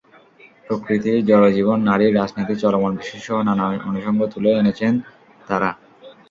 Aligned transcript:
প্রকৃতি, 0.65 1.13
জড়জীবন, 1.29 1.79
নারী, 1.89 2.05
রাজনীতি, 2.11 2.55
চলমান 2.63 2.93
বিশ্বসহ 2.95 3.37
নানা 3.47 3.65
অনুষঙ্গ 3.89 4.21
তুলে 4.33 4.49
এনেছেন 4.53 4.93
তাঁরা। 5.47 5.69